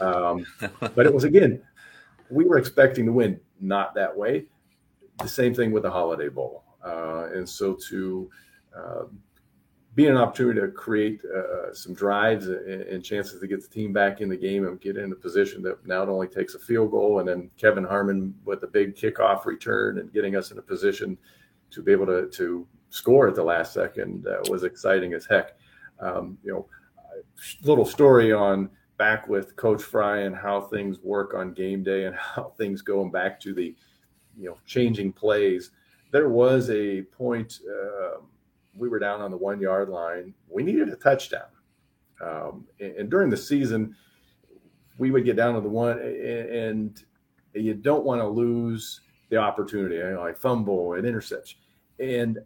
[0.00, 0.46] um,
[0.94, 1.60] but it was again
[2.30, 4.46] we were expecting to win not that way.
[5.20, 6.64] The same thing with the Holiday Bowl.
[6.84, 8.30] Uh, and so to
[8.76, 9.04] uh,
[9.94, 13.92] be an opportunity to create uh, some drives and, and, chances to get the team
[13.92, 16.92] back in the game and get in a position that not only takes a field
[16.92, 20.62] goal and then Kevin Harmon with a big kickoff return and getting us in a
[20.62, 21.18] position
[21.70, 25.56] to be able to, to score at the last second uh, was exciting as heck.
[26.00, 26.66] Um, you know,
[27.62, 32.16] little story on back with Coach Fry and how things work on game day and
[32.34, 33.74] how things going back to the,
[34.36, 35.70] you know, changing plays.
[36.10, 38.20] There was a point uh,
[38.74, 40.34] we were down on the one yard line.
[40.48, 41.48] We needed a touchdown,
[42.20, 43.94] um, and, and, during the season,
[44.96, 47.04] we would get down to the one, and, and
[47.52, 49.96] you don't want to lose the opportunity.
[49.96, 51.58] You know, like fumble and interception,
[51.98, 52.38] and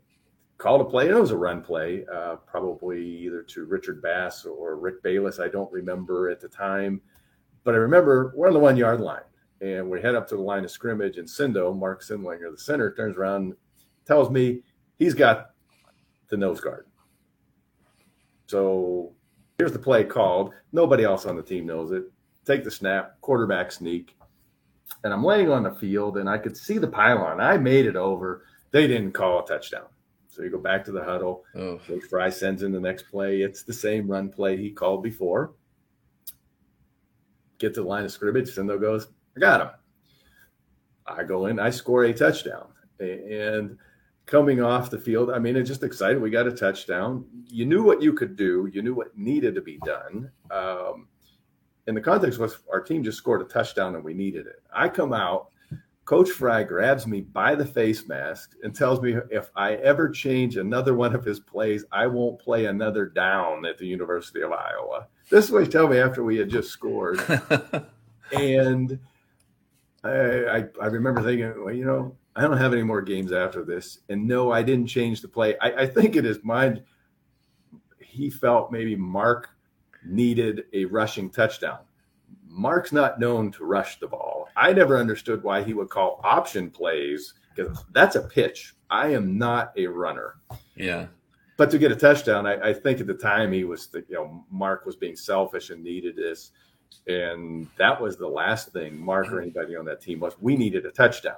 [0.62, 1.08] called a play.
[1.08, 5.40] It was a run play, uh, probably either to Richard Bass or Rick Bayless.
[5.40, 7.00] I don't remember at the time,
[7.64, 9.24] but I remember we're on the one yard line
[9.60, 11.18] and we head up to the line of scrimmage.
[11.18, 13.54] And Sindo, Mark Sindlinger, the center, turns around,
[14.06, 14.60] tells me
[15.00, 15.50] he's got
[16.28, 16.86] the nose guard.
[18.46, 19.12] So
[19.58, 20.52] here's the play called.
[20.72, 22.04] Nobody else on the team knows it.
[22.44, 24.16] Take the snap, quarterback sneak.
[25.02, 27.40] And I'm laying on the field and I could see the pylon.
[27.40, 28.44] I made it over.
[28.70, 29.86] They didn't call a touchdown.
[30.32, 31.44] So you go back to the huddle.
[31.54, 31.78] Oh.
[31.86, 33.42] Coach Fry sends in the next play.
[33.42, 35.52] It's the same run play he called before.
[37.58, 38.48] Get to the line of scrimmage.
[38.48, 39.68] Sindo goes, I got him.
[41.06, 42.68] I go in, I score a touchdown.
[42.98, 43.76] And
[44.24, 46.22] coming off the field, I mean, it's just excited.
[46.22, 47.26] We got a touchdown.
[47.48, 50.30] You knew what you could do, you knew what needed to be done.
[50.50, 51.08] Um,
[51.86, 54.62] and the context was our team just scored a touchdown and we needed it.
[54.72, 55.48] I come out
[56.04, 60.56] Coach Fry grabs me by the face mask and tells me if I ever change
[60.56, 65.06] another one of his plays, I won't play another down at the University of Iowa.
[65.30, 67.20] This is what he told me after we had just scored.
[68.32, 68.98] and
[70.02, 73.64] I, I, I, remember thinking, well, you know, I don't have any more games after
[73.64, 74.00] this.
[74.08, 75.56] And no, I didn't change the play.
[75.60, 76.82] I, I think in his mind,
[78.00, 79.50] he felt maybe Mark
[80.04, 81.78] needed a rushing touchdown.
[82.48, 84.41] Mark's not known to rush the ball.
[84.56, 88.74] I never understood why he would call option plays because that's a pitch.
[88.90, 90.36] I am not a runner.
[90.76, 91.06] Yeah.
[91.56, 94.14] But to get a touchdown, I, I think at the time he was, the, you
[94.14, 96.52] know, Mark was being selfish and needed this.
[97.06, 100.34] And that was the last thing Mark or anybody on that team was.
[100.40, 101.36] We needed a touchdown.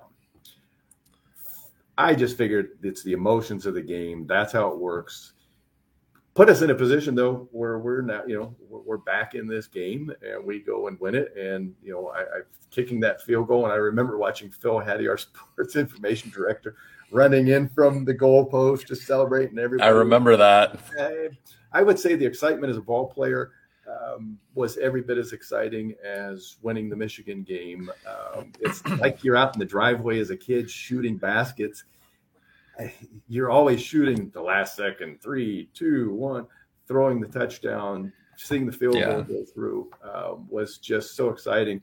[1.97, 4.27] I just figured it's the emotions of the game.
[4.27, 5.35] That's how it works
[6.35, 9.67] put us in a position though where we're now, you know, we're back in this
[9.67, 11.35] game and we go and win it.
[11.37, 15.09] And you know, I, I kicking that field goal, and I remember watching Phil Haddy,
[15.09, 16.77] our sports information director,
[17.11, 19.89] running in from the goalpost to celebrate, and everybody.
[19.89, 20.81] I remember that.
[20.99, 21.31] I,
[21.73, 23.53] I would say the excitement as a ball player.
[23.87, 27.91] Um, was every bit as exciting as winning the Michigan game.
[28.09, 31.85] Um, it's like you're out in the driveway as a kid shooting baskets
[33.29, 36.47] you're always shooting the last second, three, two, one,
[36.87, 39.07] throwing the touchdown, seeing the field yeah.
[39.07, 41.81] goal go through um, was just so exciting.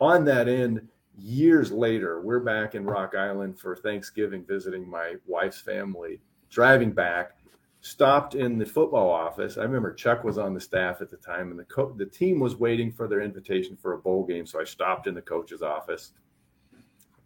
[0.00, 0.86] On that end,
[1.18, 6.20] years later, we're back in Rock Island for Thanksgiving, visiting my wife's family.
[6.50, 7.36] Driving back,
[7.80, 9.58] stopped in the football office.
[9.58, 12.40] I remember Chuck was on the staff at the time, and the co- the team
[12.40, 14.46] was waiting for their invitation for a bowl game.
[14.46, 16.12] So I stopped in the coach's office,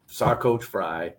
[0.07, 1.15] saw Coach Fry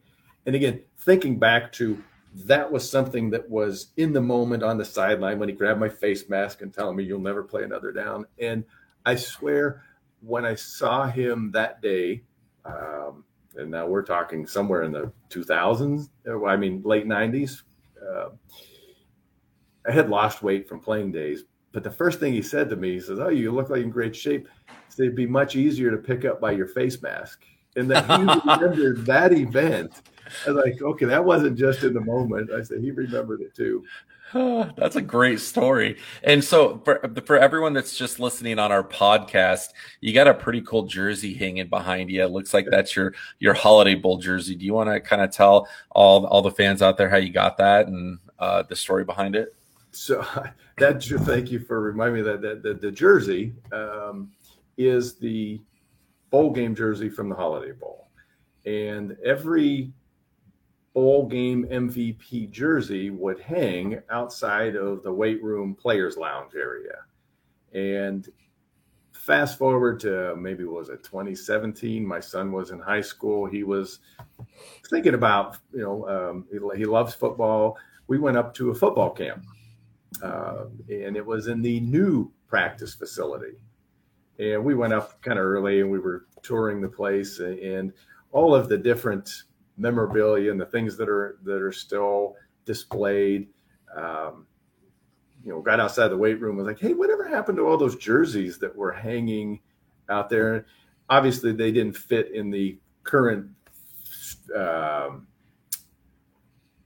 [0.45, 2.01] and again, thinking back to
[2.34, 5.89] that was something that was in the moment on the sideline when he grabbed my
[5.89, 8.26] face mask and telling me you'll never play another down.
[8.39, 8.63] And
[9.05, 9.84] I swear,
[10.22, 12.24] when I saw him that day,
[12.63, 17.63] um, and now we're talking somewhere in the 2000s, uh, I mean late 90s.
[18.01, 18.30] Uh,
[19.88, 22.93] I had lost weight from playing days, but the first thing he said to me,
[22.93, 24.47] he says, "Oh, you look like in great shape."
[24.89, 27.43] So it'd be much easier to pick up by your face mask,
[27.76, 29.91] and that he remembered that event
[30.45, 32.51] I was like, okay, that wasn't just in the moment.
[32.51, 33.84] I said he remembered it too.
[34.34, 35.97] That's a great story.
[36.24, 39.67] And so for for everyone that's just listening on our podcast,
[39.99, 42.24] you got a pretty cool jersey hanging behind you.
[42.24, 44.55] It looks like that's your your holiday bowl jersey.
[44.55, 47.34] Do you want to kind of tell all all the fans out there how you
[47.34, 49.53] got that and uh, the story behind it?
[49.91, 50.26] So
[50.78, 54.32] that thank you for reminding me that, that, that the jersey um,
[54.78, 55.59] is the
[56.32, 58.07] bowl game jersey from the Holiday Bowl,
[58.65, 59.93] and every
[60.93, 66.97] bowl game MVP jersey would hang outside of the weight room players lounge area.
[67.73, 68.27] And
[69.13, 73.45] fast forward to maybe was it 2017 my son was in high school.
[73.45, 73.99] He was
[74.89, 77.77] thinking about you know um, he, he, loves football.
[78.07, 79.45] We went up to a football camp
[80.23, 83.57] uh, and it was in the new practice facility
[84.41, 87.93] and we went up kind of early and we were touring the place and
[88.31, 89.43] all of the different
[89.77, 92.35] memorabilia and the things that are that are still
[92.65, 93.47] displayed.
[93.95, 94.47] Um,
[95.43, 97.95] you know, got outside the weight room was like, hey, whatever happened to all those
[97.97, 99.59] jerseys that were hanging
[100.09, 100.65] out there?
[101.09, 103.47] Obviously, they didn't fit in the current
[104.55, 105.27] um,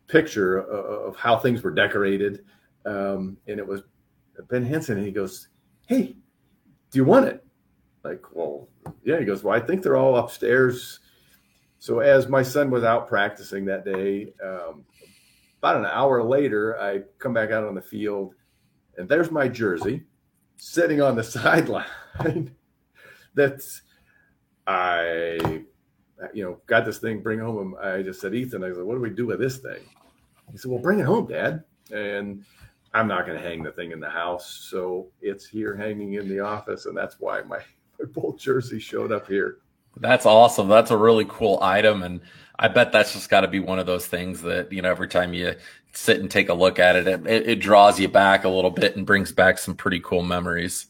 [0.07, 2.43] picture of, how things were decorated.
[2.85, 3.83] Um, and it was
[4.49, 5.49] Ben Henson, and he goes,
[5.87, 6.15] "Hey,
[6.91, 7.44] do you want it?"
[8.05, 8.69] Like, well,
[9.03, 9.19] yeah.
[9.19, 10.99] He goes, "Well, I think they're all upstairs
[11.85, 14.83] so as my son was out practicing that day, um,
[15.59, 18.33] about an hour later, I come back out on the field,
[18.97, 20.01] and there's my jersey
[20.57, 22.55] sitting on the sideline.
[23.35, 23.83] That's
[24.65, 25.63] I,
[26.33, 27.21] you know, got this thing.
[27.21, 27.75] Bring home.
[27.79, 29.83] I just said, Ethan, I said, what do we do with this thing?
[30.51, 31.63] He said, well, bring it home, Dad.
[31.91, 32.43] And
[32.95, 36.27] I'm not going to hang the thing in the house, so it's here hanging in
[36.27, 37.74] the office, and that's why my my
[38.07, 39.57] bowl jersey showed up here.
[39.97, 40.67] That's awesome.
[40.67, 42.03] That's a really cool item.
[42.03, 42.21] And
[42.59, 45.07] I bet that's just got to be one of those things that, you know, every
[45.07, 45.55] time you
[45.93, 48.95] sit and take a look at it, it, it draws you back a little bit
[48.95, 50.87] and brings back some pretty cool memories.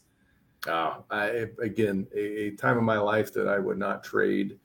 [0.66, 4.58] Oh, I, again, a, a time of my life that I would not trade.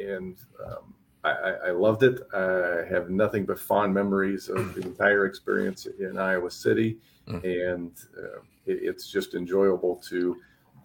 [0.00, 2.20] And um, I, I, loved it.
[2.32, 6.98] I have nothing but fond memories of the entire experience in Iowa City.
[7.28, 7.46] Mm-hmm.
[7.46, 10.36] And uh, it, it's just enjoyable to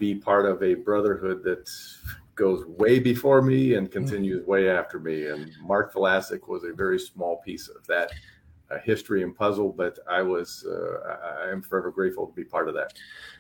[0.02, 1.70] be part of a brotherhood that
[2.34, 5.28] goes way before me and continues way after me.
[5.28, 8.12] And Mark Vlasic was a very small piece of that
[8.72, 12.68] uh, history and puzzle, but I was uh, I am forever grateful to be part
[12.68, 12.94] of that.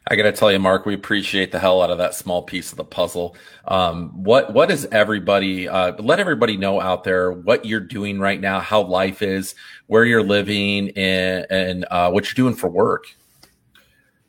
[0.07, 2.72] I got to tell you, Mark, we appreciate the hell out of that small piece
[2.72, 3.36] of the puzzle.
[3.66, 5.68] Um, what what is everybody?
[5.68, 9.55] Uh, let everybody know out there what you're doing right now, how life is,
[9.88, 13.16] where you're living, and, and uh, what you're doing for work.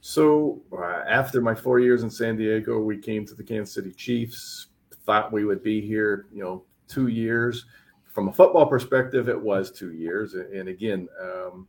[0.05, 3.93] So uh, after my four years in San Diego, we came to the Kansas City
[3.93, 4.67] Chiefs.
[5.07, 7.67] Thought we would be here, you know, two years.
[8.13, 10.35] From a football perspective, it was two years.
[10.35, 11.69] And again, um,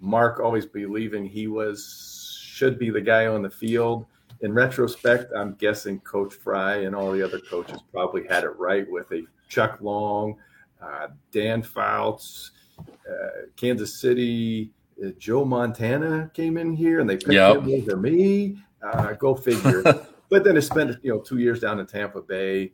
[0.00, 4.06] Mark always believing he was should be the guy on the field.
[4.42, 8.88] In retrospect, I'm guessing Coach Fry and all the other coaches probably had it right
[8.88, 10.36] with a Chuck Long,
[10.80, 14.70] uh, Dan Fouts, uh, Kansas City
[15.18, 17.56] Joe Montana came in here and they picked yep.
[17.56, 18.58] him over me.
[18.82, 19.82] Uh, go figure.
[20.30, 22.72] but then I spent you know two years down in Tampa Bay,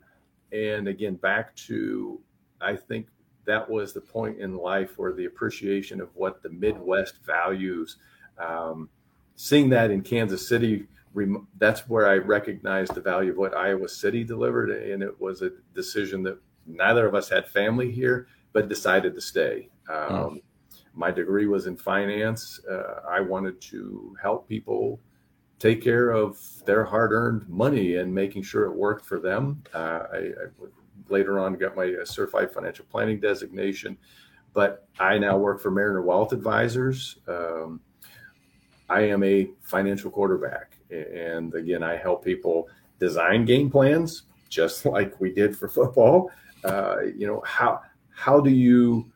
[0.51, 2.19] and again back to
[2.61, 3.07] I think
[3.45, 7.97] that was the point in life where the appreciation of what the Midwest values.
[8.37, 8.89] Um,
[9.35, 10.85] seeing that in Kansas City,
[11.57, 15.51] that's where I recognized the value of what Iowa City delivered, and it was a
[15.73, 19.69] decision that neither of us had family here, but decided to stay.
[19.89, 20.41] Um,
[20.99, 22.59] my degree was in finance.
[22.69, 24.99] Uh, I wanted to help people
[25.57, 29.63] take care of their hard-earned money and making sure it worked for them.
[29.73, 30.47] Uh, I, I,
[31.07, 33.97] later on got my uh, certified financial planning designation,
[34.53, 37.19] but I now work for Mariner Wealth Advisors.
[37.29, 37.79] Um,
[38.89, 42.67] I am a financial quarterback, and again, I help people
[42.99, 46.29] design game plans, just like we did for football.
[46.65, 47.79] Uh, you know how
[48.13, 49.09] how do you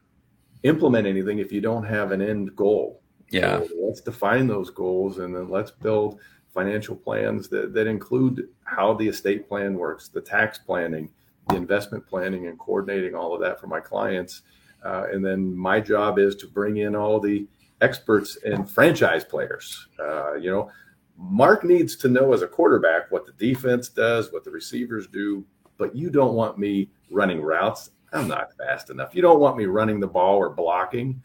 [0.63, 3.01] implement anything if you don't have an end goal.
[3.29, 3.59] Yeah.
[3.59, 6.19] So let's define those goals and then let's build
[6.53, 11.09] financial plans that, that include how the estate plan works, the tax planning,
[11.49, 14.43] the investment planning, and coordinating all of that for my clients.
[14.83, 17.47] Uh, and then my job is to bring in all the
[17.81, 19.87] experts and franchise players.
[19.99, 20.69] Uh, you know,
[21.17, 25.43] Mark needs to know as a quarterback what the defense does, what the receivers do,
[25.77, 29.15] but you don't want me running routes I'm not fast enough.
[29.15, 31.21] You don't want me running the ball or blocking.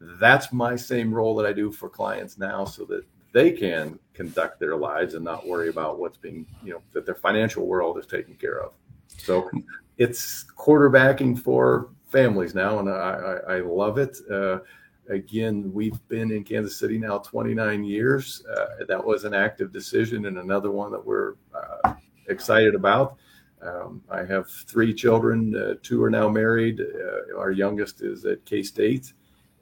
[0.00, 4.58] That's my same role that I do for clients now so that they can conduct
[4.58, 8.06] their lives and not worry about what's being, you know, that their financial world is
[8.06, 8.72] taken care of.
[9.18, 9.50] So
[9.98, 14.16] it's quarterbacking for families now, and I, I, I love it.
[14.30, 14.60] Uh,
[15.08, 18.44] again, we've been in Kansas City now 29 years.
[18.46, 21.94] Uh, that was an active decision and another one that we're uh,
[22.28, 23.16] excited about.
[23.62, 25.54] Um, I have three children.
[25.54, 26.80] Uh, two are now married.
[26.80, 29.12] Uh, our youngest is at K State,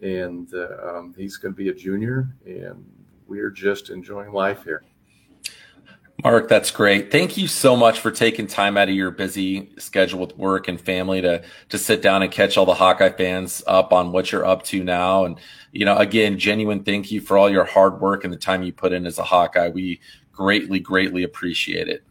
[0.00, 2.34] and uh, um, he's going to be a junior.
[2.46, 2.84] And
[3.26, 4.84] we're just enjoying life here.
[6.24, 7.12] Mark, that's great.
[7.12, 10.80] Thank you so much for taking time out of your busy schedule with work and
[10.80, 14.44] family to to sit down and catch all the Hawkeye fans up on what you're
[14.44, 15.24] up to now.
[15.24, 15.38] And
[15.70, 18.72] you know, again, genuine thank you for all your hard work and the time you
[18.72, 19.68] put in as a Hawkeye.
[19.68, 20.00] We
[20.32, 22.02] greatly, greatly appreciate it.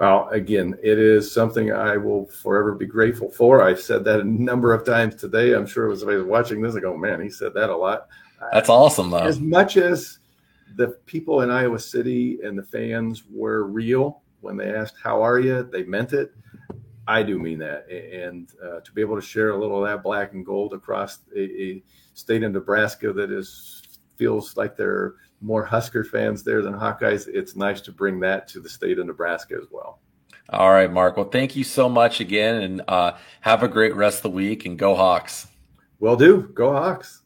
[0.00, 3.62] Well, again, it is something I will forever be grateful for.
[3.62, 5.54] I've said that a number of times today.
[5.54, 6.76] I'm sure it was somebody watching this.
[6.76, 8.06] I go, man, he said that a lot.
[8.52, 9.18] That's awesome, though.
[9.18, 10.18] As much as
[10.76, 15.40] the people in Iowa City and the fans were real when they asked, How are
[15.40, 15.64] you?
[15.64, 16.32] They meant it.
[17.08, 17.88] I do mean that.
[17.90, 21.20] And uh, to be able to share a little of that black and gold across
[21.34, 21.82] a, a
[22.14, 23.82] state in Nebraska that is
[24.16, 28.60] feels like they're more Husker fans there than Hawkeyes, it's nice to bring that to
[28.60, 30.00] the state of Nebraska as well.
[30.50, 31.16] All right, Mark.
[31.16, 33.12] Well, thank you so much again, and uh,
[33.42, 34.64] have a great rest of the week.
[34.64, 35.46] And go Hawks.
[36.00, 36.48] Will do.
[36.54, 37.22] Go Hawks.